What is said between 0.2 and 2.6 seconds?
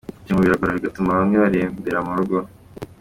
Ibyo ngo birabagora bigatuma bamwe barembera mu rugo.